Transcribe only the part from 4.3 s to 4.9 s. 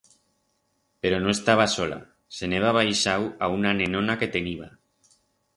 teniba.